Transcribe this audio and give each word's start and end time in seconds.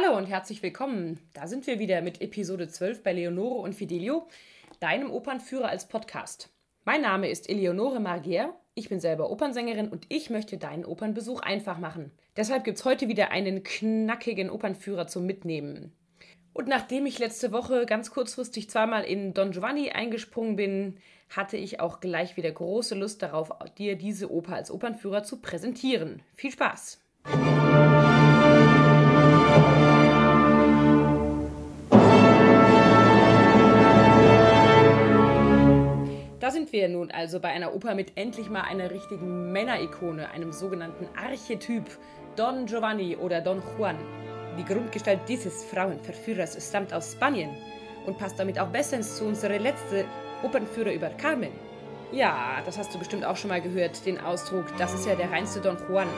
Hallo 0.00 0.16
und 0.16 0.26
herzlich 0.26 0.62
willkommen. 0.62 1.18
Da 1.34 1.48
sind 1.48 1.66
wir 1.66 1.80
wieder 1.80 2.02
mit 2.02 2.20
Episode 2.20 2.68
12 2.68 3.02
bei 3.02 3.12
Leonore 3.12 3.58
und 3.62 3.74
Fidelio, 3.74 4.28
deinem 4.78 5.10
Opernführer 5.10 5.68
als 5.68 5.88
Podcast. 5.88 6.50
Mein 6.84 7.02
Name 7.02 7.28
ist 7.28 7.48
Eleonore 7.48 7.98
Margier, 7.98 8.54
ich 8.74 8.88
bin 8.88 9.00
selber 9.00 9.28
Opernsängerin 9.28 9.88
und 9.88 10.06
ich 10.08 10.30
möchte 10.30 10.56
deinen 10.56 10.84
Opernbesuch 10.84 11.40
einfach 11.40 11.78
machen. 11.78 12.12
Deshalb 12.36 12.62
gibt 12.62 12.78
es 12.78 12.84
heute 12.84 13.08
wieder 13.08 13.32
einen 13.32 13.64
knackigen 13.64 14.50
Opernführer 14.50 15.08
zum 15.08 15.26
Mitnehmen. 15.26 15.92
Und 16.52 16.68
nachdem 16.68 17.04
ich 17.04 17.18
letzte 17.18 17.50
Woche 17.50 17.84
ganz 17.84 18.12
kurzfristig 18.12 18.70
zweimal 18.70 19.02
in 19.02 19.34
Don 19.34 19.50
Giovanni 19.50 19.90
eingesprungen 19.90 20.54
bin, 20.54 20.98
hatte 21.28 21.56
ich 21.56 21.80
auch 21.80 21.98
gleich 21.98 22.36
wieder 22.36 22.52
große 22.52 22.94
Lust 22.94 23.22
darauf, 23.22 23.50
dir 23.78 23.96
diese 23.96 24.30
Oper 24.30 24.54
als 24.54 24.70
Opernführer 24.70 25.24
zu 25.24 25.40
präsentieren. 25.40 26.22
Viel 26.36 26.52
Spaß! 26.52 27.00
Wir 36.88 36.96
nun 36.96 37.10
also 37.10 37.38
bei 37.38 37.48
einer 37.48 37.74
Oper 37.74 37.94
mit 37.94 38.12
endlich 38.16 38.48
mal 38.48 38.62
einer 38.62 38.90
richtigen 38.90 39.52
Männerikone, 39.52 40.30
einem 40.30 40.52
sogenannten 40.52 41.06
Archetyp, 41.16 41.84
Don 42.36 42.66
Giovanni 42.66 43.16
oder 43.16 43.40
Don 43.40 43.62
Juan. 43.76 43.96
Die 44.58 44.64
Grundgestalt 44.64 45.20
dieses 45.28 45.64
Frauenverführers 45.64 46.56
stammt 46.66 46.92
aus 46.92 47.12
Spanien 47.12 47.50
und 48.06 48.16
passt 48.16 48.38
damit 48.38 48.58
auch 48.58 48.68
bestens 48.68 49.16
zu 49.16 49.26
unserer 49.26 49.58
letzten 49.58 50.04
Opernführer 50.42 50.92
über 50.92 51.10
Carmen. 51.10 51.52
Ja, 52.10 52.62
das 52.64 52.78
hast 52.78 52.94
du 52.94 52.98
bestimmt 52.98 53.24
auch 53.24 53.36
schon 53.36 53.50
mal 53.50 53.60
gehört, 53.60 54.06
den 54.06 54.18
Ausdruck, 54.18 54.64
das 54.78 54.94
ist 54.94 55.06
ja 55.06 55.14
der 55.14 55.30
reinste 55.30 55.60
Don 55.60 55.76
Juan. 55.88 56.08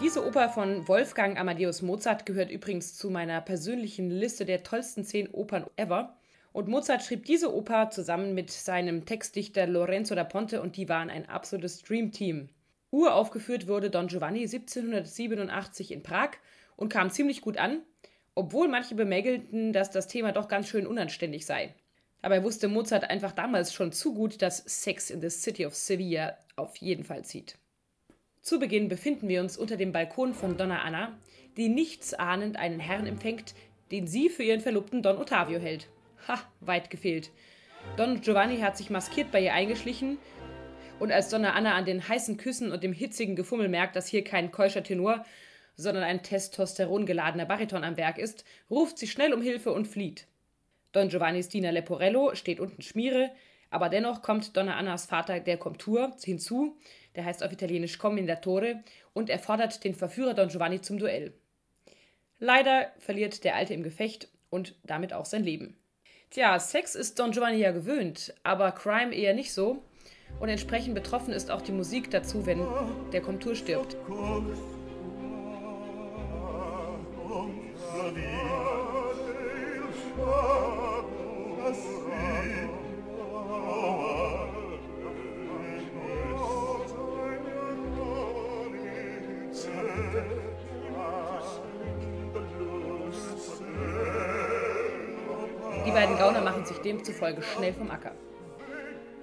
Diese 0.00 0.26
Oper 0.26 0.48
von 0.48 0.88
Wolfgang 0.88 1.38
Amadeus 1.38 1.82
Mozart 1.82 2.24
gehört 2.24 2.50
übrigens 2.50 2.96
zu 2.96 3.10
meiner 3.10 3.40
persönlichen 3.42 4.10
Liste 4.10 4.46
der 4.46 4.62
tollsten 4.62 5.04
zehn 5.04 5.28
Opern 5.30 5.66
ever 5.76 6.16
und 6.56 6.68
Mozart 6.68 7.02
schrieb 7.02 7.26
diese 7.26 7.54
Oper 7.54 7.90
zusammen 7.90 8.34
mit 8.34 8.50
seinem 8.50 9.04
Textdichter 9.04 9.66
Lorenzo 9.66 10.14
da 10.14 10.24
Ponte 10.24 10.62
und 10.62 10.78
die 10.78 10.88
waren 10.88 11.10
ein 11.10 11.28
absolutes 11.28 11.82
Dreamteam. 11.82 12.48
Uraufgeführt 12.90 13.68
wurde 13.68 13.90
Don 13.90 14.06
Giovanni 14.06 14.40
1787 14.40 15.92
in 15.92 16.02
Prag 16.02 16.30
und 16.76 16.88
kam 16.88 17.10
ziemlich 17.10 17.42
gut 17.42 17.58
an, 17.58 17.82
obwohl 18.34 18.68
manche 18.68 18.94
bemängelten, 18.94 19.74
dass 19.74 19.90
das 19.90 20.08
Thema 20.08 20.32
doch 20.32 20.48
ganz 20.48 20.66
schön 20.68 20.86
unanständig 20.86 21.44
sei. 21.44 21.74
Dabei 22.22 22.42
wusste 22.42 22.68
Mozart 22.68 23.10
einfach 23.10 23.32
damals 23.32 23.74
schon 23.74 23.92
zu 23.92 24.14
gut, 24.14 24.40
dass 24.40 24.64
Sex 24.64 25.10
in 25.10 25.20
the 25.20 25.28
City 25.28 25.66
of 25.66 25.74
Sevilla 25.74 26.38
auf 26.56 26.78
jeden 26.78 27.04
Fall 27.04 27.22
zieht. 27.22 27.58
Zu 28.40 28.58
Beginn 28.58 28.88
befinden 28.88 29.28
wir 29.28 29.42
uns 29.42 29.58
unter 29.58 29.76
dem 29.76 29.92
Balkon 29.92 30.32
von 30.32 30.56
Donna 30.56 30.80
Anna, 30.80 31.18
die 31.58 31.68
nichtsahnend 31.68 32.56
einen 32.56 32.80
Herrn 32.80 33.06
empfängt, 33.06 33.54
den 33.90 34.06
sie 34.06 34.30
für 34.30 34.42
ihren 34.42 34.62
Verlobten 34.62 35.02
Don 35.02 35.18
Ottavio 35.18 35.58
hält. 35.58 35.88
Ha, 36.28 36.40
weit 36.60 36.90
gefehlt. 36.90 37.30
Don 37.96 38.20
Giovanni 38.20 38.58
hat 38.58 38.76
sich 38.76 38.90
maskiert 38.90 39.30
bei 39.30 39.40
ihr 39.40 39.54
eingeschlichen 39.54 40.18
und 40.98 41.12
als 41.12 41.28
Donna 41.28 41.52
Anna 41.52 41.74
an 41.74 41.84
den 41.84 42.08
heißen 42.08 42.36
Küssen 42.36 42.72
und 42.72 42.82
dem 42.82 42.92
hitzigen 42.92 43.36
Gefummel 43.36 43.68
merkt, 43.68 43.96
dass 43.96 44.08
hier 44.08 44.24
kein 44.24 44.50
keuscher 44.50 44.82
Tenor, 44.82 45.24
sondern 45.76 46.04
ein 46.04 46.22
testosterongeladener 46.22 47.44
Bariton 47.44 47.84
am 47.84 47.96
Werk 47.96 48.18
ist, 48.18 48.44
ruft 48.70 48.98
sie 48.98 49.06
schnell 49.06 49.32
um 49.32 49.42
Hilfe 49.42 49.72
und 49.72 49.86
flieht. 49.86 50.26
Don 50.92 51.08
Giovannis 51.08 51.48
Diener 51.48 51.72
Leporello 51.72 52.34
steht 52.34 52.60
unten 52.60 52.82
Schmiere, 52.82 53.30
aber 53.70 53.88
dennoch 53.88 54.22
kommt 54.22 54.56
Donna 54.56 54.76
Annas 54.76 55.06
Vater, 55.06 55.40
der 55.40 55.58
Komtur, 55.58 56.16
hinzu, 56.24 56.78
der 57.14 57.24
heißt 57.24 57.42
auf 57.42 57.52
Italienisch 57.52 57.98
Commendatore, 57.98 58.82
und 59.12 59.28
er 59.28 59.38
fordert 59.38 59.84
den 59.84 59.94
Verführer 59.94 60.34
Don 60.34 60.48
Giovanni 60.48 60.80
zum 60.80 60.98
Duell. 60.98 61.34
Leider 62.38 62.92
verliert 62.98 63.44
der 63.44 63.54
Alte 63.54 63.74
im 63.74 63.82
Gefecht 63.82 64.28
und 64.50 64.74
damit 64.84 65.12
auch 65.12 65.24
sein 65.24 65.44
Leben. 65.44 65.76
Tja, 66.30 66.58
Sex 66.58 66.94
ist 66.94 67.18
Don 67.18 67.30
Giovanni 67.30 67.58
ja 67.58 67.70
gewöhnt, 67.70 68.34
aber 68.42 68.72
Crime 68.72 69.14
eher 69.14 69.32
nicht 69.32 69.52
so. 69.52 69.82
Und 70.40 70.48
entsprechend 70.48 70.94
betroffen 70.94 71.32
ist 71.32 71.50
auch 71.50 71.62
die 71.62 71.72
Musik 71.72 72.10
dazu, 72.10 72.44
wenn 72.46 72.66
der 73.12 73.22
Komtur 73.22 73.54
stirbt. 73.54 73.96
Die 95.86 95.92
beiden 95.92 96.18
Gauner 96.18 96.40
machen 96.40 96.64
sich 96.64 96.78
demzufolge 96.78 97.42
schnell 97.42 97.72
vom 97.72 97.88
Acker. 97.92 98.10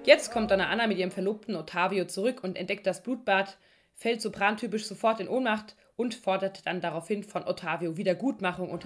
Jetzt 0.05 0.31
kommt 0.31 0.49
Donna 0.49 0.69
Anna 0.69 0.87
mit 0.87 0.97
ihrem 0.97 1.11
Verlobten 1.11 1.57
Ottavio 1.57 2.05
zurück 2.05 2.41
und 2.41 2.57
entdeckt 2.57 2.87
das 2.87 3.03
Blutbad, 3.03 3.57
fällt 3.93 4.21
soprantypisch 4.21 4.85
sofort 4.85 5.19
in 5.19 5.27
Ohnmacht 5.27 5.75
und 5.97 6.15
fordert 6.15 6.65
dann 6.65 6.79
daraufhin 6.79 7.25
von 7.25 7.43
Ottavio 7.43 7.97
Wiedergutmachung 7.97 8.69
und. 8.71 8.85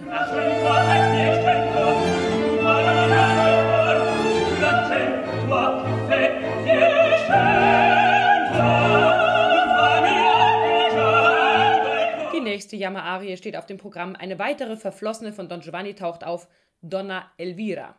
Die 12.34 12.40
nächste 12.40 12.76
Jammerarie 12.76 13.36
steht 13.36 13.56
auf 13.56 13.66
dem 13.66 13.78
Programm. 13.78 14.16
Eine 14.16 14.40
weitere 14.40 14.76
Verflossene 14.76 15.32
von 15.32 15.48
Don 15.48 15.60
Giovanni 15.60 15.94
taucht 15.94 16.24
auf, 16.24 16.48
Donna 16.82 17.30
Elvira. 17.36 17.98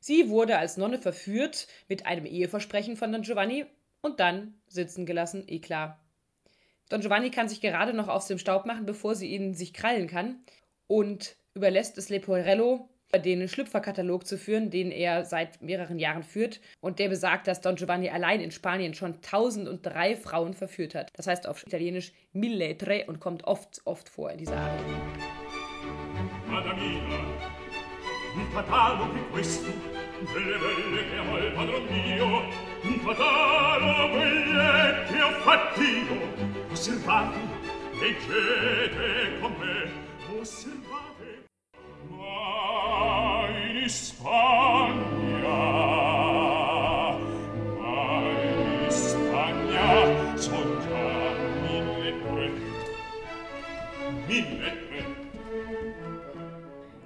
Sie 0.00 0.28
wurde 0.28 0.58
als 0.58 0.76
Nonne 0.76 0.98
verführt 0.98 1.66
mit 1.88 2.06
einem 2.06 2.26
Eheversprechen 2.26 2.96
von 2.96 3.12
Don 3.12 3.22
Giovanni 3.22 3.66
und 4.00 4.20
dann 4.20 4.54
sitzen 4.68 5.06
gelassen, 5.06 5.44
eh 5.46 5.58
klar. 5.58 6.00
Don 6.88 7.00
Giovanni 7.00 7.30
kann 7.30 7.48
sich 7.48 7.60
gerade 7.60 7.92
noch 7.92 8.08
aus 8.08 8.26
dem 8.26 8.38
Staub 8.38 8.64
machen, 8.64 8.86
bevor 8.86 9.14
sie 9.14 9.28
ihn 9.28 9.54
sich 9.54 9.74
krallen 9.74 10.06
kann 10.06 10.40
und 10.86 11.36
überlässt 11.54 11.98
es 11.98 12.08
Leporello, 12.08 12.88
den 13.16 13.48
Schlüpferkatalog 13.48 14.26
zu 14.26 14.36
führen, 14.36 14.70
den 14.70 14.90
er 14.90 15.24
seit 15.24 15.62
mehreren 15.62 15.98
Jahren 15.98 16.22
führt 16.22 16.60
und 16.80 16.98
der 16.98 17.08
besagt, 17.08 17.46
dass 17.46 17.60
Don 17.60 17.76
Giovanni 17.76 18.10
allein 18.10 18.40
in 18.40 18.50
Spanien 18.50 18.94
schon 18.94 19.14
1003 19.14 20.16
Frauen 20.16 20.54
verführt 20.54 20.94
hat. 20.94 21.10
Das 21.14 21.26
heißt 21.26 21.46
auf 21.46 21.66
Italienisch 21.66 22.12
mille 22.32 22.76
tre 22.76 23.06
und 23.06 23.18
kommt 23.18 23.44
oft, 23.44 23.80
oft 23.84 24.08
vor 24.08 24.30
in 24.30 24.38
dieser 24.38 24.56
Arie. 24.56 24.82
Madamina, 26.46 27.57
un 28.38 28.52
catalogo 28.52 29.14
è 29.14 29.30
questo 29.30 29.70
delle 30.32 30.56
belle 30.58 31.08
che 31.08 31.16
amo 31.16 31.36
il 31.38 31.52
padron 31.52 31.86
mio 31.90 32.26
un 32.82 33.04
catalogo 33.04 34.18
è 34.18 35.04
che 35.08 35.22
ho 35.22 35.30
fatto 35.40 35.80
io 35.82 36.16
osservate 36.70 37.38
leggete 38.00 39.38
con 39.40 39.52
me 39.58 40.06
osservate. 40.40 41.46
Ma 42.08 43.48
in 43.48 43.84
ispagna 43.84 44.67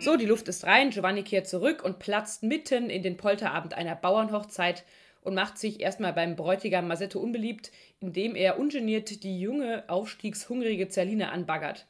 so, 0.02 0.16
die 0.16 0.26
Luft 0.26 0.48
ist 0.48 0.64
rein, 0.64 0.90
Giovanni 0.90 1.22
kehrt 1.22 1.46
zurück 1.46 1.84
und 1.84 2.00
platzt 2.00 2.42
mitten 2.42 2.90
in 2.90 3.02
den 3.02 3.16
Polterabend 3.16 3.74
einer 3.74 3.94
Bauernhochzeit 3.94 4.84
und 5.20 5.34
macht 5.34 5.58
sich 5.58 5.80
erstmal 5.80 6.12
beim 6.12 6.34
Bräutigam 6.34 6.88
Masetto 6.88 7.20
unbeliebt, 7.20 7.70
indem 8.00 8.34
er 8.34 8.58
ungeniert 8.58 9.22
die 9.22 9.40
junge, 9.40 9.84
aufstiegshungrige 9.88 10.88
Zerline 10.88 11.30
anbaggert. 11.30 11.86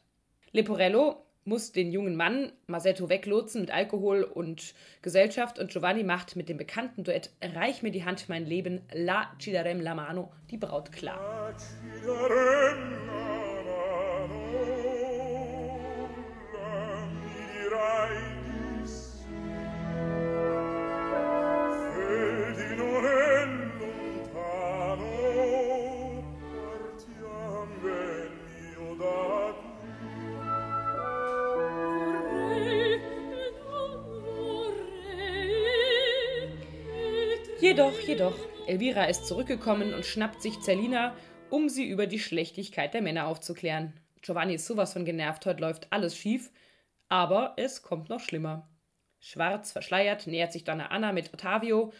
Leporello 0.51 1.25
muss 1.43 1.71
den 1.71 1.91
jungen 1.91 2.15
Mann 2.15 2.51
Masetto 2.67 3.09
weglotsen 3.09 3.61
mit 3.61 3.71
Alkohol 3.71 4.23
und 4.23 4.75
Gesellschaft 5.01 5.57
und 5.57 5.71
Giovanni 5.71 6.03
macht 6.03 6.35
mit 6.35 6.49
dem 6.49 6.57
bekannten 6.57 7.03
Duett 7.03 7.31
Reich 7.41 7.81
mir 7.81 7.91
die 7.91 8.05
Hand, 8.05 8.29
mein 8.29 8.45
Leben, 8.45 8.81
La 8.93 9.31
Cidarem 9.41 9.81
la 9.81 9.95
Mano, 9.95 10.31
die 10.51 10.57
Braut 10.57 10.91
klar. 10.91 11.55
Jedoch, 37.73 37.99
jedoch, 38.01 38.35
Elvira 38.67 39.05
ist 39.05 39.25
zurückgekommen 39.25 39.95
und 39.95 40.05
schnappt 40.05 40.43
sich 40.43 40.61
Zerlina, 40.61 41.15
um 41.49 41.69
sie 41.69 41.89
über 41.89 42.05
die 42.05 42.19
Schlechtigkeit 42.19 42.93
der 42.93 43.01
Männer 43.01 43.25
aufzuklären. 43.25 43.99
Giovanni 44.21 44.53
ist 44.53 44.67
sowas 44.67 44.93
von 44.93 45.05
genervt, 45.05 45.43
heute 45.47 45.61
läuft 45.61 45.91
alles 45.91 46.15
schief. 46.15 46.51
Aber 47.09 47.55
es 47.57 47.81
kommt 47.81 48.09
noch 48.09 48.19
schlimmer. 48.19 48.69
Schwarz 49.19 49.71
verschleiert 49.71 50.27
nähert 50.27 50.53
sich 50.53 50.65
Donna 50.65 50.91
Anna 50.91 51.13
mit 51.13 51.33
Ottavio 51.33 51.91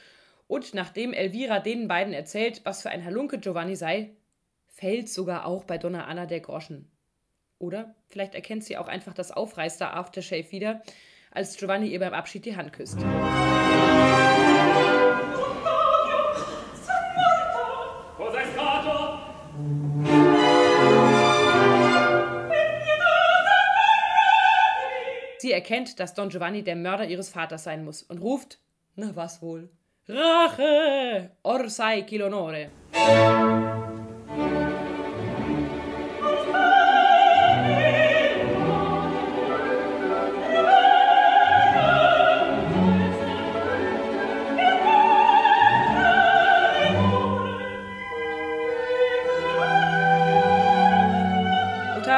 und 0.46 0.75
nachdem 0.75 1.12
Elvira 1.12 1.60
den 1.60 1.88
beiden 1.88 2.14
erzählt, 2.14 2.62
was 2.66 2.84
für 2.84 2.92
ein 2.92 3.04
Halunke 3.04 3.40
Giovanni 3.40 3.75
sei, 3.75 4.12
fällt 4.68 5.10
sogar 5.10 5.48
auch 5.48 5.64
bei 5.64 5.80
Donna 5.80 6.06
Anna 6.06 6.28
der 6.28 6.42
Groschen. 6.42 6.92
Oder 7.58 7.96
vielleicht 8.10 8.36
erkennt 8.36 8.64
sie 8.64 8.78
auch 8.78 8.90
einfach 8.90 9.16
das 9.16 9.31
aufreißende 9.31 9.92
Aftershave 9.92 10.52
wieder, 10.52 10.84
als 11.31 11.58
Giovanni 11.58 11.88
ihr 11.88 12.00
beim 12.00 12.14
Abschied 12.14 12.46
die 12.46 12.56
Hand 12.56 12.74
küsst. 12.74 13.00
Sie 25.44 25.51
erkennt, 25.51 26.00
dass 26.00 26.13
Don 26.13 26.30
Giovanni 26.30 26.63
der 26.63 26.78
Mörder 26.78 27.06
ihres 27.06 27.28
Vaters 27.28 27.66
sein 27.66 27.84
muss 27.84 28.01
und 28.01 28.19
ruft, 28.19 28.60
na 28.95 29.13
was 29.13 29.42
wohl, 29.42 29.69
Rache! 30.07 31.31
Orsai 31.44 32.04
chi 32.04 32.18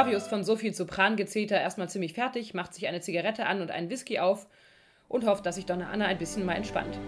Octavius 0.05 0.27
von 0.27 0.43
so 0.43 0.55
viel 0.55 0.71
Soprangezeter 0.71 1.59
erstmal 1.59 1.89
ziemlich 1.89 2.13
fertig, 2.13 2.53
macht 2.53 2.75
sich 2.75 2.87
eine 2.87 3.01
Zigarette 3.01 3.47
an 3.47 3.61
und 3.61 3.71
einen 3.71 3.89
Whisky 3.89 4.19
auf 4.19 4.45
und 5.07 5.25
hofft, 5.25 5.47
dass 5.47 5.55
sich 5.55 5.65
Donna 5.65 5.89
Anna 5.89 6.05
ein 6.05 6.19
bisschen 6.19 6.45
mal 6.45 6.53
entspannt. 6.53 6.99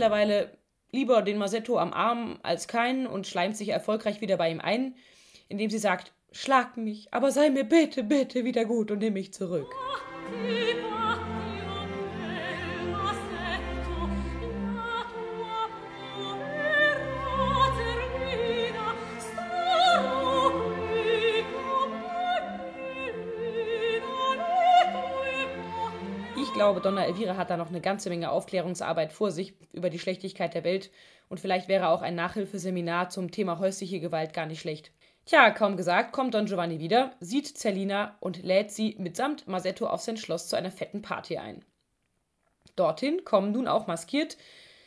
Mittlerweile 0.00 0.50
lieber 0.92 1.20
den 1.20 1.36
Masetto 1.36 1.78
am 1.78 1.92
Arm 1.92 2.38
als 2.42 2.68
keinen 2.68 3.06
und 3.06 3.26
schleimt 3.26 3.54
sich 3.54 3.68
erfolgreich 3.68 4.22
wieder 4.22 4.38
bei 4.38 4.50
ihm 4.50 4.58
ein, 4.58 4.94
indem 5.48 5.68
sie 5.68 5.78
sagt, 5.78 6.14
schlag 6.32 6.78
mich, 6.78 7.12
aber 7.12 7.30
sei 7.30 7.50
mir 7.50 7.64
bitte, 7.64 8.02
bitte 8.02 8.46
wieder 8.46 8.64
gut 8.64 8.90
und 8.90 9.00
nimm 9.00 9.12
mich 9.12 9.34
zurück. 9.34 9.68
Ich 10.48 10.99
glaube, 26.70 26.82
Donna 26.82 27.04
Elvira 27.04 27.36
hat 27.36 27.50
da 27.50 27.56
noch 27.56 27.70
eine 27.70 27.80
ganze 27.80 28.10
Menge 28.10 28.30
Aufklärungsarbeit 28.30 29.12
vor 29.12 29.32
sich 29.32 29.54
über 29.72 29.90
die 29.90 29.98
Schlechtigkeit 29.98 30.54
der 30.54 30.62
Welt 30.62 30.92
und 31.28 31.40
vielleicht 31.40 31.66
wäre 31.66 31.88
auch 31.88 32.00
ein 32.00 32.14
Nachhilfeseminar 32.14 33.08
zum 33.08 33.32
Thema 33.32 33.58
häusliche 33.58 33.98
Gewalt 33.98 34.32
gar 34.34 34.46
nicht 34.46 34.60
schlecht. 34.60 34.92
Tja, 35.26 35.50
kaum 35.50 35.76
gesagt, 35.76 36.12
kommt 36.12 36.34
Don 36.34 36.46
Giovanni 36.46 36.78
wieder, 36.78 37.10
sieht 37.18 37.58
Zerlina 37.58 38.16
und 38.20 38.44
lädt 38.44 38.70
sie 38.70 38.94
mitsamt 38.98 39.48
Masetto 39.48 39.88
auf 39.88 40.00
sein 40.00 40.16
Schloss 40.16 40.46
zu 40.46 40.54
einer 40.54 40.70
fetten 40.70 41.02
Party 41.02 41.38
ein. 41.38 41.64
Dorthin 42.76 43.24
kommen 43.24 43.50
nun 43.50 43.66
auch 43.66 43.88
maskiert 43.88 44.36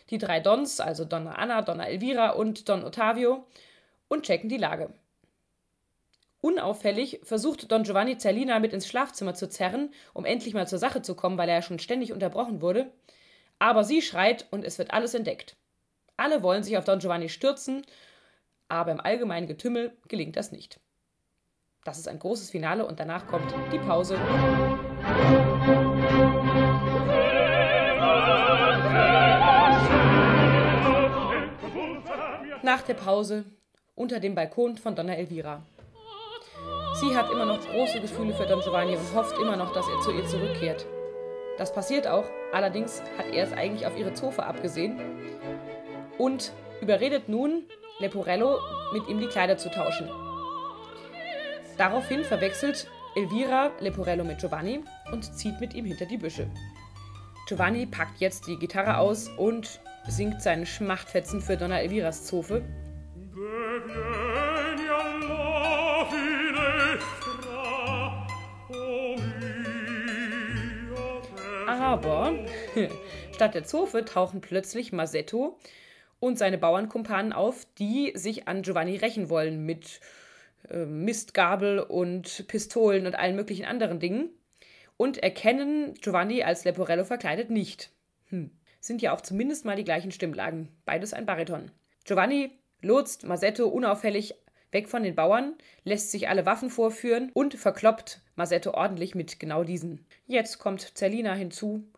die 0.09 0.19
drei 0.19 0.39
Dons, 0.39 0.79
also 0.79 1.03
Donna 1.03 1.33
Anna, 1.33 1.63
Donna 1.63 1.85
Elvira 1.85 2.29
und 2.29 2.69
Don 2.69 2.85
Ottavio, 2.85 3.45
und 4.07 4.25
checken 4.25 4.47
die 4.47 4.57
Lage. 4.57 4.93
Unauffällig 6.43 7.21
versucht 7.23 7.71
Don 7.71 7.83
Giovanni 7.83 8.17
Zerlina 8.17 8.59
mit 8.59 8.73
ins 8.73 8.87
Schlafzimmer 8.87 9.33
zu 9.33 9.47
zerren, 9.47 9.93
um 10.13 10.25
endlich 10.25 10.53
mal 10.53 10.67
zur 10.67 10.77
Sache 10.77 11.01
zu 11.01 11.15
kommen, 11.15 11.37
weil 11.37 11.49
er 11.49 11.55
ja 11.55 11.61
schon 11.61 11.79
ständig 11.79 12.11
unterbrochen 12.11 12.61
wurde. 12.61 12.91
Aber 13.59 13.83
sie 13.83 14.01
schreit 14.01 14.45
und 14.51 14.65
es 14.65 14.77
wird 14.77 14.91
alles 14.91 15.13
entdeckt. 15.13 15.55
Alle 16.17 16.43
wollen 16.43 16.63
sich 16.63 16.77
auf 16.77 16.85
Don 16.85 16.99
Giovanni 16.99 17.29
stürzen 17.29 17.83
aber 18.73 18.91
im 18.91 18.99
allgemeinen 18.99 19.45
Getümmel 19.47 19.95
gelingt 20.07 20.35
das 20.35 20.51
nicht. 20.51 20.79
Das 21.83 21.99
ist 21.99 22.07
ein 22.07 22.17
großes 22.17 22.49
Finale 22.49 22.85
und 22.85 22.99
danach 22.99 23.27
kommt 23.27 23.53
die 23.71 23.77
Pause. 23.77 24.17
Nach 32.63 32.81
der 32.81 32.93
Pause 32.93 33.45
unter 33.93 34.19
dem 34.19 34.33
Balkon 34.33 34.77
von 34.77 34.95
Donna 34.95 35.15
Elvira. 35.15 35.61
Sie 36.95 37.15
hat 37.17 37.31
immer 37.31 37.45
noch 37.45 37.59
große 37.59 37.99
Gefühle 38.01 38.33
für 38.33 38.45
Don 38.45 38.61
Giovanni 38.61 38.95
und 38.95 39.15
hofft 39.15 39.37
immer 39.39 39.57
noch, 39.57 39.73
dass 39.73 39.87
er 39.87 39.99
zu 40.01 40.11
ihr 40.11 40.25
zurückkehrt. 40.25 40.85
Das 41.57 41.73
passiert 41.73 42.07
auch, 42.07 42.25
allerdings 42.51 43.01
hat 43.17 43.27
er 43.33 43.45
es 43.45 43.53
eigentlich 43.53 43.87
auf 43.87 43.97
ihre 43.97 44.13
Zofe 44.13 44.43
abgesehen 44.43 44.99
und 46.17 46.51
überredet 46.81 47.29
nun 47.29 47.63
Leporello 47.99 48.59
mit 48.93 49.07
ihm 49.07 49.19
die 49.19 49.27
Kleider 49.27 49.57
zu 49.57 49.69
tauschen. 49.69 50.09
Daraufhin 51.77 52.23
verwechselt 52.23 52.87
Elvira 53.15 53.71
Leporello 53.79 54.23
mit 54.23 54.39
Giovanni 54.39 54.83
und 55.11 55.23
zieht 55.35 55.59
mit 55.59 55.73
ihm 55.73 55.85
hinter 55.85 56.05
die 56.05 56.17
Büsche. 56.17 56.47
Giovanni 57.47 57.85
packt 57.85 58.19
jetzt 58.19 58.47
die 58.47 58.57
Gitarre 58.57 58.97
aus 58.97 59.29
und 59.37 59.81
singt 60.07 60.41
seinen 60.41 60.65
Schmachtfetzen 60.65 61.41
für 61.41 61.57
Donna 61.57 61.79
Elviras 61.79 62.25
Zofe. 62.25 62.63
Aber 71.93 72.33
statt 73.35 73.53
der 73.53 73.65
Zofe 73.65 74.03
tauchen 74.03 74.41
plötzlich 74.41 74.91
Masetto 74.91 75.59
und 76.19 76.39
seine 76.39 76.57
Bauernkumpanen 76.57 77.33
auf, 77.33 77.67
die 77.77 78.13
sich 78.15 78.47
an 78.47 78.63
Giovanni 78.63 78.95
rächen 78.95 79.29
wollen 79.29 79.63
mit 79.63 79.99
äh, 80.71 80.85
Mistgabel 80.85 81.77
und 81.77 82.47
Pistolen 82.47 83.05
und 83.05 83.13
allen 83.13 83.35
möglichen 83.35 83.65
anderen 83.65 83.99
Dingen 83.99 84.31
und 84.97 85.19
erkennen 85.19 85.93
Giovanni 86.01 86.41
als 86.41 86.65
Leporello 86.65 87.03
verkleidet 87.03 87.51
nicht. 87.51 87.91
Hm. 88.29 88.49
Sind 88.79 89.03
ja 89.03 89.13
auch 89.13 89.21
zumindest 89.21 89.63
mal 89.63 89.75
die 89.75 89.83
gleichen 89.83 90.11
Stimmlagen. 90.11 90.69
Beides 90.85 91.13
ein 91.13 91.27
Bariton. 91.27 91.69
Giovanni 92.05 92.57
lotst 92.81 93.23
Masetto 93.23 93.67
unauffällig 93.67 94.33
weg 94.71 94.89
von 94.89 95.03
den 95.03 95.13
Bauern, 95.13 95.53
lässt 95.83 96.09
sich 96.09 96.27
alle 96.27 96.47
Waffen 96.47 96.71
vorführen 96.71 97.29
und 97.35 97.53
verkloppt 97.53 98.22
Masetto 98.35 98.71
ordentlich 98.71 99.15
mit 99.15 99.39
genau 99.39 99.63
diesen. 99.63 100.05
Jetzt 100.25 100.59
kommt 100.59 100.97
Zerlina 100.97 101.33
hinzu 101.33 101.91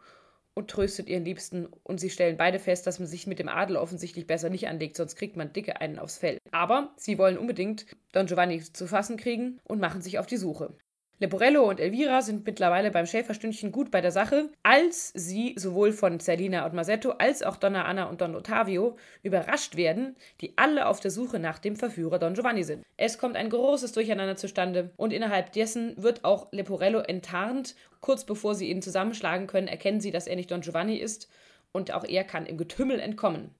und 0.53 0.69
tröstet 0.69 1.09
ihren 1.09 1.25
Liebsten 1.25 1.67
und 1.83 1.99
sie 1.99 2.09
stellen 2.09 2.37
beide 2.37 2.59
fest, 2.59 2.87
dass 2.87 2.99
man 2.99 3.07
sich 3.07 3.27
mit 3.27 3.39
dem 3.39 3.49
Adel 3.49 3.75
offensichtlich 3.75 4.25
besser 4.25 4.49
nicht 4.49 4.67
anlegt, 4.67 4.95
sonst 4.95 5.15
kriegt 5.15 5.35
man 5.35 5.53
dicke 5.53 5.81
einen 5.81 5.99
aufs 5.99 6.17
Fell. 6.17 6.37
Aber 6.51 6.93
sie 6.97 7.17
wollen 7.17 7.37
unbedingt 7.37 7.85
Don 8.13 8.25
Giovanni 8.25 8.61
zu 8.61 8.87
fassen 8.87 9.17
kriegen 9.17 9.59
und 9.65 9.81
machen 9.81 10.01
sich 10.01 10.17
auf 10.17 10.25
die 10.25 10.37
Suche. 10.37 10.75
Leporello 11.17 11.63
und 11.63 11.79
Elvira 11.79 12.21
sind 12.21 12.45
mittlerweile 12.45 12.91
beim 12.91 13.05
Schäferstündchen 13.05 13.71
gut 13.71 13.89
bei 13.89 14.01
der 14.01 14.11
Sache, 14.11 14.49
als 14.63 15.13
sie 15.15 15.55
sowohl 15.57 15.93
von 15.93 16.19
Zerlina 16.19 16.65
und 16.65 16.73
Masetto 16.73 17.11
als 17.11 17.41
auch 17.41 17.55
Donna 17.55 17.85
Anna 17.85 18.09
und 18.09 18.19
Don 18.19 18.35
Ottavio 18.35 18.97
überrascht 19.23 19.77
werden, 19.77 20.17
die 20.41 20.57
alle 20.57 20.87
auf 20.87 20.99
der 20.99 21.11
Suche 21.11 21.39
nach 21.39 21.57
dem 21.57 21.77
Verführer 21.77 22.19
Don 22.19 22.33
Giovanni 22.33 22.65
sind. 22.65 22.83
Es 22.97 23.17
kommt 23.17 23.37
ein 23.37 23.49
großes 23.49 23.93
Durcheinander 23.93 24.35
zustande 24.35 24.91
und 24.97 25.13
innerhalb 25.13 25.53
dessen 25.53 25.93
wird 25.95 26.25
auch 26.25 26.51
Leporello 26.51 26.99
enttarnt. 26.99 27.75
Kurz 28.01 28.25
bevor 28.25 28.53
sie 28.53 28.69
ihn 28.69 28.81
zusammenschlagen 28.81 29.47
können, 29.47 29.69
erkennen 29.69 30.01
sie, 30.01 30.11
dass 30.11 30.27
er 30.27 30.35
nicht 30.35 30.51
Don 30.51 30.61
Giovanni 30.61 30.97
ist 30.97 31.29
und 31.71 31.93
auch 31.93 32.03
er 32.03 32.25
kann 32.25 32.45
im 32.45 32.57
Getümmel 32.57 32.99
entkommen. 32.99 33.55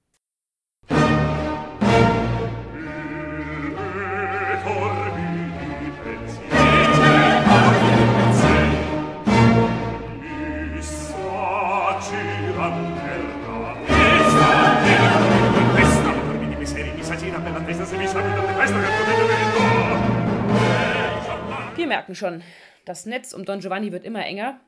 Wir 21.76 21.88
merken 21.88 22.16
schon, 22.16 22.42
das 22.86 23.06
Netz 23.06 23.34
um 23.34 23.46
Don 23.46 23.60
Giovanni 23.60 23.92
wird 23.92 24.06
immer 24.06 24.26
enger. 24.26 24.60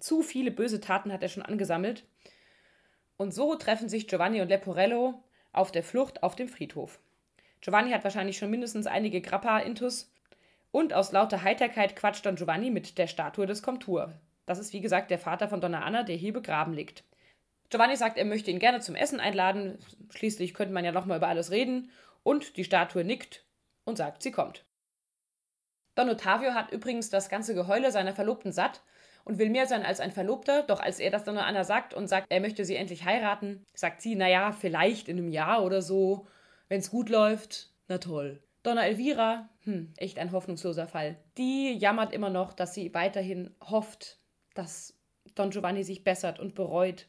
Zu 0.00 0.22
viele 0.22 0.50
böse 0.50 0.80
Taten 0.80 1.12
hat 1.12 1.22
er 1.22 1.28
schon 1.28 1.42
angesammelt. 1.42 2.04
Und 3.16 3.32
so 3.32 3.54
treffen 3.54 3.88
sich 3.88 4.08
Giovanni 4.08 4.40
und 4.40 4.48
Leporello 4.48 5.22
auf 5.52 5.72
der 5.72 5.82
Flucht 5.82 6.22
auf 6.22 6.36
dem 6.36 6.48
Friedhof. 6.48 7.00
Giovanni 7.60 7.90
hat 7.90 8.04
wahrscheinlich 8.04 8.38
schon 8.38 8.50
mindestens 8.50 8.86
einige 8.86 9.20
Grappa-Intus 9.20 10.12
und 10.70 10.92
aus 10.92 11.12
lauter 11.12 11.42
Heiterkeit 11.42 11.96
quatscht 11.96 12.26
Don 12.26 12.36
Giovanni 12.36 12.70
mit 12.70 12.98
der 12.98 13.06
Statue 13.06 13.46
des 13.46 13.62
Komtur. 13.62 14.12
Das 14.46 14.58
ist 14.58 14.72
wie 14.72 14.80
gesagt 14.80 15.10
der 15.10 15.18
Vater 15.18 15.48
von 15.48 15.60
Donna 15.60 15.82
Anna, 15.82 16.02
der 16.02 16.16
hier 16.16 16.32
begraben 16.32 16.72
liegt. 16.72 17.04
Giovanni 17.70 17.96
sagt, 17.96 18.16
er 18.16 18.24
möchte 18.24 18.50
ihn 18.50 18.58
gerne 18.58 18.80
zum 18.80 18.94
Essen 18.94 19.20
einladen. 19.20 19.78
Schließlich 20.10 20.54
könnte 20.54 20.72
man 20.72 20.84
ja 20.84 20.92
nochmal 20.92 21.18
über 21.18 21.28
alles 21.28 21.50
reden. 21.50 21.90
Und 22.22 22.56
die 22.56 22.64
Statue 22.64 23.04
nickt 23.04 23.44
und 23.84 23.96
sagt, 23.96 24.22
sie 24.22 24.32
kommt. 24.32 24.64
Don 25.94 26.08
Ottavio 26.08 26.54
hat 26.54 26.70
übrigens 26.70 27.10
das 27.10 27.28
ganze 27.28 27.54
Geheule 27.54 27.90
seiner 27.90 28.14
Verlobten 28.14 28.52
satt 28.52 28.82
und 29.24 29.38
will 29.38 29.50
mehr 29.50 29.66
sein 29.66 29.84
als 29.84 30.00
ein 30.00 30.12
Verlobter. 30.12 30.62
Doch 30.62 30.80
als 30.80 31.00
er 31.00 31.10
das 31.10 31.24
Donna 31.24 31.44
Anna 31.44 31.64
sagt 31.64 31.92
und 31.92 32.06
sagt, 32.06 32.26
er 32.30 32.40
möchte 32.40 32.64
sie 32.64 32.76
endlich 32.76 33.04
heiraten, 33.04 33.66
sagt 33.74 34.00
sie, 34.00 34.14
naja, 34.14 34.52
vielleicht 34.52 35.08
in 35.08 35.18
einem 35.18 35.28
Jahr 35.28 35.64
oder 35.64 35.82
so, 35.82 36.26
wenn 36.68 36.80
es 36.80 36.90
gut 36.90 37.08
läuft, 37.08 37.72
na 37.88 37.98
toll. 37.98 38.42
Donna 38.62 38.86
Elvira, 38.86 39.48
hm, 39.64 39.92
echt 39.96 40.18
ein 40.18 40.32
hoffnungsloser 40.32 40.86
Fall. 40.86 41.16
Die 41.36 41.72
jammert 41.72 42.12
immer 42.12 42.30
noch, 42.30 42.52
dass 42.52 42.74
sie 42.74 42.92
weiterhin 42.94 43.54
hofft, 43.60 44.18
dass 44.54 44.94
Don 45.34 45.50
Giovanni 45.50 45.84
sich 45.84 46.04
bessert 46.04 46.38
und 46.38 46.54
bereut 46.54 47.06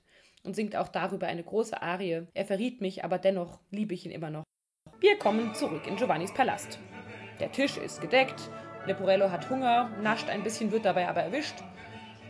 und 0.50 0.56
singt 0.56 0.76
auch 0.76 0.88
darüber 0.88 1.28
eine 1.28 1.44
große 1.44 1.80
Arie. 1.80 2.24
Er 2.34 2.44
verriet 2.44 2.82
mich, 2.82 3.04
aber 3.04 3.20
dennoch 3.20 3.60
liebe 3.70 3.94
ich 3.94 4.08
ihn 4.08 4.12
immer 4.12 4.32
noch. 4.32 4.44
Wir 5.00 5.16
kommen 5.20 5.54
zurück 5.54 5.86
in 5.86 5.96
Giovannis 5.96 6.34
Palast. 6.34 6.80
Der 7.40 7.52
Tisch 7.52 7.78
ist 7.78 8.02
gedeckt, 8.02 8.50
Leporello 8.88 9.30
hat 9.30 9.48
Hunger, 9.52 9.92
nascht 10.02 10.28
ein 10.28 10.42
bisschen, 10.42 10.72
wird 10.72 10.86
dabei 10.86 11.08
aber 11.08 11.22
erwischt. 11.22 11.58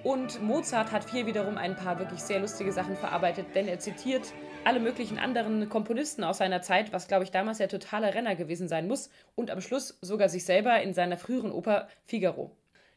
Und 0.03 0.43
Mozart 0.43 0.91
hat 0.91 1.09
hier 1.09 1.27
wiederum 1.27 1.57
ein 1.57 1.77
paar 1.77 1.97
wirklich 1.97 2.19
sehr 2.19 2.41
lustige 2.41 2.73
Sachen 2.73 2.97
verarbeitet, 2.97 3.55
denn 3.55 3.69
er 3.69 3.79
zitiert 3.79 4.33
alle 4.65 4.81
möglichen 4.81 5.17
anderen 5.17 5.69
Komponisten 5.69 6.25
aus 6.25 6.39
seiner 6.39 6.61
Zeit, 6.61 6.91
was 6.91 7.07
glaube 7.07 7.23
ich 7.23 7.31
damals 7.31 7.59
der 7.59 7.69
totale 7.69 8.13
Renner 8.13 8.35
gewesen 8.35 8.67
sein 8.67 8.89
muss, 8.89 9.09
und 9.35 9.49
am 9.49 9.61
Schluss 9.61 9.97
sogar 10.01 10.27
sich 10.27 10.43
selber 10.43 10.81
in 10.81 10.93
seiner 10.93 11.15
früheren 11.15 11.53
Oper 11.53 11.87
Figaro. 12.05 12.51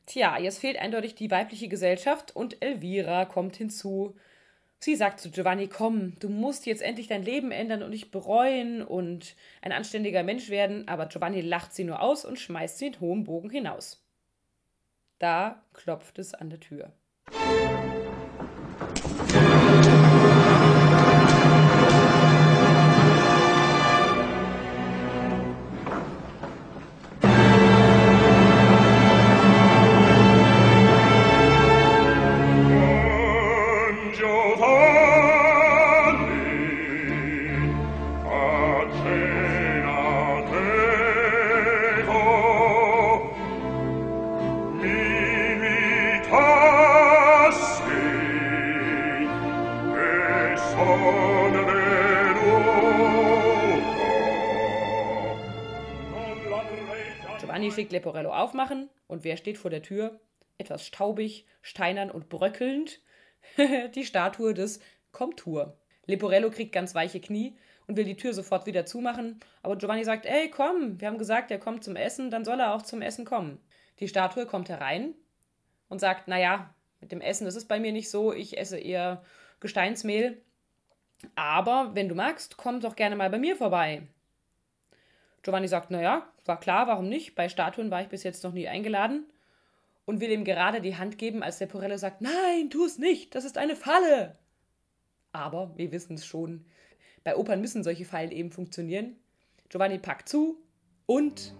Tja, 0.07 0.37
jetzt 0.37 0.59
fehlt 0.59 0.79
eindeutig 0.79 1.15
die 1.15 1.31
weibliche 1.31 1.69
Gesellschaft 1.69 2.35
und 2.35 2.61
Elvira 2.61 3.25
kommt 3.25 3.55
hinzu. 3.55 4.17
Sie 4.85 4.97
sagt 4.97 5.21
zu 5.21 5.31
Giovanni, 5.31 5.69
komm, 5.69 6.19
du 6.19 6.29
musst 6.29 6.67
jetzt 6.67 6.83
endlich 6.83 7.07
dein 7.07 7.23
Leben 7.23 7.53
ändern 7.53 7.85
und 7.85 7.93
dich 7.93 8.11
bereuen 8.11 8.83
und 8.83 9.37
ein 9.61 9.71
anständiger 9.71 10.25
Mensch 10.25 10.51
werden, 10.51 10.89
aber 10.89 11.07
Giovanni 11.07 11.41
lacht 11.41 11.73
sie 11.73 11.85
nur 11.85 12.03
aus 12.03 12.25
und 12.25 12.41
schmeißt 12.41 12.79
sie 12.79 12.89
in 12.89 12.99
hohem 12.99 13.23
Bogen 13.23 13.49
hinaus. 13.49 14.05
Da 15.21 15.63
klopft 15.73 16.19
es 16.19 16.35
an 16.35 16.51
der 16.51 16.59
Tür. 16.59 16.93
Schickt 57.83 57.93
Leporello 57.93 58.33
aufmachen 58.33 58.89
und 59.09 59.25
wer 59.25 59.37
steht 59.37 59.59
vor 59.59 59.71
der 59.71 59.83
Tür? 59.83 60.21
Etwas 60.57 60.87
staubig, 60.87 61.47
steinern 61.63 62.13
und 62.13 62.29
bröckelnd. 62.29 63.01
die 63.97 64.05
Statue 64.05 64.55
des 64.55 64.79
Komtur. 65.11 65.77
Leporello 66.07 66.51
kriegt 66.51 66.71
ganz 66.71 66.95
weiche 66.95 67.21
Knie 67.21 67.57
und 67.89 67.97
will 67.97 68.05
die 68.05 68.17
Tür 68.17 68.35
sofort 68.35 68.67
wieder 68.67 68.87
zumachen, 68.87 69.41
aber 69.65 69.77
Giovanni 69.77 70.05
sagt, 70.05 70.27
ey, 70.27 70.49
komm, 70.49 71.01
wir 71.01 71.09
haben 71.09 71.19
gesagt, 71.19 71.51
er 71.51 71.59
kommt 71.59 71.83
zum 71.83 71.97
Essen, 71.97 72.31
dann 72.31 72.45
soll 72.45 72.61
er 72.61 72.73
auch 72.73 72.83
zum 72.83 73.03
Essen 73.03 73.25
kommen. 73.25 73.61
Die 73.99 74.07
Statue 74.07 74.47
kommt 74.47 74.69
herein 74.69 75.15
und 75.89 75.99
sagt, 75.99 76.29
naja, 76.29 76.73
mit 77.01 77.11
dem 77.11 77.21
Essen 77.21 77.49
ist 77.49 77.57
es 77.57 77.67
bei 77.67 77.81
mir 77.81 77.91
nicht 77.91 78.11
so, 78.11 78.33
ich 78.33 78.59
esse 78.59 78.79
eher 78.79 79.25
Gesteinsmehl, 79.59 80.41
aber 81.35 81.91
wenn 81.95 82.09
du 82.09 82.15
magst, 82.15 82.57
komm 82.57 82.79
doch 82.79 82.95
gerne 82.95 83.17
mal 83.17 83.31
bei 83.31 83.39
mir 83.39 83.57
vorbei. 83.57 84.07
Giovanni 85.43 85.69
sagt, 85.69 85.91
naja, 85.91 86.27
war 86.45 86.61
klar, 86.61 86.87
warum 86.87 87.09
nicht? 87.09 87.35
Bei 87.35 87.49
Statuen 87.49 87.91
war 87.91 88.03
ich 88.03 88.09
bis 88.09 88.23
jetzt 88.23 88.45
noch 88.45 88.53
nie 88.53 88.69
eingeladen. 88.69 89.27
Und 90.05 90.21
will 90.21 90.31
ihm 90.31 90.45
gerade 90.45 90.81
die 90.81 90.97
Hand 90.97 91.17
geben, 91.19 91.43
als 91.43 91.59
der 91.59 91.67
Porello 91.67 91.97
sagt, 91.97 92.23
nein, 92.23 92.71
tu 92.71 92.85
es 92.85 92.99
nicht, 92.99 93.35
das 93.35 93.45
ist 93.45 93.57
eine 93.57 93.77
Falle. 93.77 94.37
Aber 95.31 95.73
wir 95.77 95.93
wissen 95.93 96.15
es 96.15 96.27
schon. 96.27 96.65
Bei 97.25 97.37
Opern 97.37 97.61
müssen 97.61 97.85
solche 97.85 98.05
Fallen 98.05 98.33
eben 98.33 98.51
funktionieren. 98.51 99.17
Giovanni 99.69 99.99
packt 99.99 100.29
zu 100.29 100.59
und. 101.07 101.55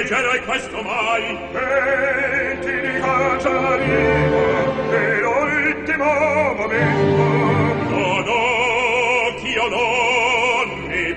Leggerei 0.00 0.40
questo 0.46 0.82
mai 0.82 1.34
Metti 1.52 2.72
di 2.80 3.00
caccia 3.00 3.76
E 3.76 5.20
l'ultimo 5.20 6.54
momento 6.54 7.22
No, 7.90 8.20
no, 8.22 8.40
ch'io 9.36 9.68
non 9.68 10.88
mi 10.88 11.14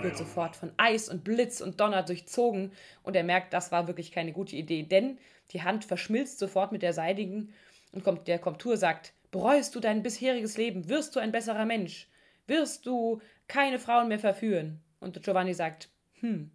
wird 0.00 0.16
sofort 0.16 0.54
von 0.54 0.70
Eis 0.76 1.08
und 1.08 1.24
Blitz 1.24 1.60
und 1.60 1.80
Donner 1.80 2.04
durchzogen 2.04 2.70
und 3.02 3.16
er 3.16 3.24
merkt, 3.24 3.52
das 3.52 3.72
war 3.72 3.88
wirklich 3.88 4.12
keine 4.12 4.32
gute 4.32 4.54
Idee, 4.54 4.84
denn 4.84 5.18
die 5.50 5.64
Hand 5.64 5.84
verschmilzt 5.84 6.38
sofort 6.38 6.70
mit 6.70 6.82
der 6.82 6.92
seidigen 6.92 7.52
und 7.90 8.04
kommt, 8.04 8.28
der 8.28 8.38
Komtur 8.38 8.76
sagt, 8.76 9.12
bereust 9.32 9.74
du 9.74 9.80
dein 9.80 10.04
bisheriges 10.04 10.56
Leben, 10.56 10.88
wirst 10.88 11.16
du 11.16 11.20
ein 11.20 11.32
besserer 11.32 11.64
Mensch, 11.64 12.06
wirst 12.46 12.86
du 12.86 13.20
keine 13.48 13.80
Frauen 13.80 14.06
mehr 14.06 14.20
verführen. 14.20 14.80
Und 15.00 15.20
Giovanni 15.24 15.52
sagt, 15.52 15.88
hm, 16.20 16.52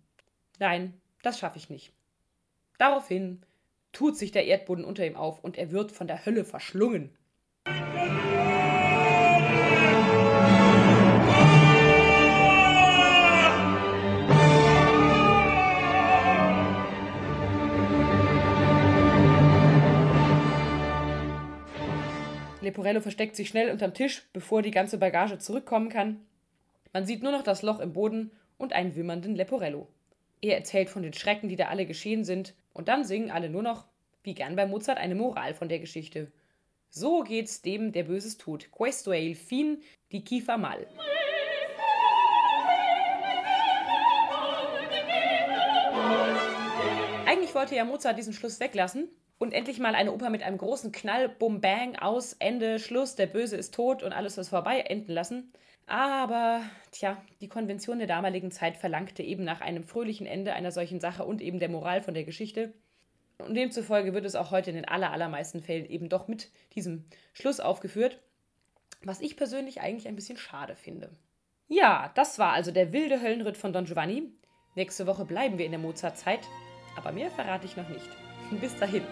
Nein, 0.61 0.93
das 1.23 1.39
schaffe 1.39 1.57
ich 1.57 1.71
nicht. 1.71 1.91
Daraufhin 2.77 3.41
tut 3.93 4.15
sich 4.15 4.31
der 4.31 4.45
Erdboden 4.45 4.85
unter 4.85 5.03
ihm 5.03 5.15
auf 5.15 5.43
und 5.43 5.57
er 5.57 5.71
wird 5.71 5.91
von 5.91 6.05
der 6.05 6.23
Hölle 6.23 6.45
verschlungen. 6.45 7.17
Leporello 22.61 23.01
versteckt 23.01 23.35
sich 23.35 23.49
schnell 23.49 23.71
unterm 23.71 23.95
Tisch, 23.95 24.29
bevor 24.31 24.61
die 24.61 24.69
ganze 24.69 24.99
Bagage 24.99 25.39
zurückkommen 25.39 25.89
kann. 25.89 26.23
Man 26.93 27.07
sieht 27.07 27.23
nur 27.23 27.31
noch 27.31 27.41
das 27.41 27.63
Loch 27.63 27.79
im 27.79 27.93
Boden 27.93 28.29
und 28.59 28.73
einen 28.73 28.95
wimmernden 28.95 29.35
Leporello. 29.35 29.87
Er 30.43 30.57
erzählt 30.57 30.89
von 30.89 31.03
den 31.03 31.13
Schrecken, 31.13 31.49
die 31.49 31.55
da 31.55 31.67
alle 31.67 31.85
geschehen 31.85 32.23
sind, 32.23 32.55
und 32.73 32.87
dann 32.87 33.03
singen 33.03 33.29
alle 33.29 33.47
nur 33.47 33.61
noch, 33.61 33.85
wie 34.23 34.33
gern 34.33 34.55
bei 34.55 34.65
Mozart, 34.65 34.97
eine 34.97 35.13
Moral 35.13 35.53
von 35.53 35.69
der 35.69 35.77
Geschichte. 35.77 36.31
So 36.89 37.21
geht's 37.21 37.61
dem, 37.61 37.91
der 37.91 38.03
Böses 38.03 38.37
tut. 38.37 38.71
Questo 38.71 39.11
è 39.11 39.17
il 39.17 39.35
fin 39.35 39.83
di 40.11 40.23
chi 40.23 40.41
fa 40.41 40.57
mal. 40.57 40.87
Eigentlich 47.27 47.53
wollte 47.53 47.75
ja 47.75 47.85
Mozart 47.85 48.17
diesen 48.17 48.33
Schluss 48.33 48.59
weglassen 48.59 49.09
und 49.37 49.53
endlich 49.53 49.79
mal 49.79 49.93
eine 49.93 50.11
Oper 50.11 50.31
mit 50.31 50.41
einem 50.41 50.57
großen 50.57 50.91
Knall, 50.91 51.29
Bum 51.29 51.61
Bang, 51.61 51.95
aus, 51.97 52.33
Ende, 52.39 52.79
Schluss, 52.79 53.15
der 53.15 53.27
Böse 53.27 53.57
ist 53.57 53.75
tot 53.75 54.01
und 54.01 54.11
alles 54.11 54.39
ist 54.39 54.49
vorbei 54.49 54.79
enden 54.81 55.11
lassen. 55.11 55.53
Aber, 55.91 56.61
tja, 56.91 57.21
die 57.41 57.49
Konvention 57.49 57.97
der 57.97 58.07
damaligen 58.07 58.49
Zeit 58.49 58.77
verlangte 58.77 59.23
eben 59.23 59.43
nach 59.43 59.59
einem 59.59 59.83
fröhlichen 59.83 60.25
Ende 60.25 60.53
einer 60.53 60.71
solchen 60.71 61.01
Sache 61.01 61.25
und 61.25 61.41
eben 61.41 61.59
der 61.59 61.67
Moral 61.67 62.01
von 62.01 62.13
der 62.13 62.23
Geschichte. 62.23 62.73
Und 63.39 63.55
demzufolge 63.55 64.13
wird 64.13 64.23
es 64.23 64.35
auch 64.35 64.51
heute 64.51 64.69
in 64.69 64.77
den 64.77 64.85
allermeisten 64.87 65.61
Fällen 65.61 65.85
eben 65.85 66.07
doch 66.07 66.29
mit 66.29 66.49
diesem 66.75 67.03
Schluss 67.33 67.59
aufgeführt, 67.59 68.21
was 69.03 69.19
ich 69.19 69.35
persönlich 69.35 69.81
eigentlich 69.81 70.07
ein 70.07 70.15
bisschen 70.15 70.37
schade 70.37 70.77
finde. 70.77 71.09
Ja, 71.67 72.09
das 72.15 72.39
war 72.39 72.53
also 72.53 72.71
der 72.71 72.93
wilde 72.93 73.21
Höllenritt 73.21 73.57
von 73.57 73.73
Don 73.73 73.83
Giovanni. 73.83 74.31
Nächste 74.75 75.07
Woche 75.07 75.25
bleiben 75.25 75.57
wir 75.57 75.65
in 75.65 75.71
der 75.71 75.79
Mozart-Zeit, 75.81 76.47
aber 76.95 77.11
mehr 77.11 77.31
verrate 77.31 77.65
ich 77.65 77.75
noch 77.75 77.89
nicht. 77.89 78.07
Bis 78.61 78.77
dahin. 78.77 79.03